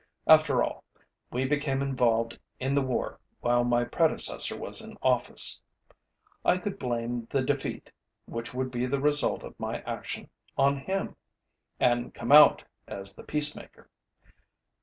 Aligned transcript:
After 0.25 0.63
all, 0.63 0.83
we 1.31 1.45
became 1.45 1.83
involved 1.83 2.39
in 2.59 2.73
the 2.73 2.81
war 2.81 3.19
while 3.41 3.63
my 3.63 3.83
predecessor 3.83 4.57
was 4.57 4.81
in 4.81 4.97
office. 5.03 5.61
I 6.43 6.57
could 6.57 6.79
blame 6.79 7.27
the 7.29 7.43
defeat, 7.43 7.91
which 8.25 8.51
would 8.51 8.71
be 8.71 8.87
the 8.87 8.99
result 8.99 9.43
of 9.43 9.59
my 9.59 9.81
action, 9.81 10.31
on 10.57 10.77
him 10.77 11.17
and 11.79 12.15
come 12.15 12.31
out 12.31 12.63
as 12.87 13.13
the 13.15 13.23
peacemaker. 13.23 13.91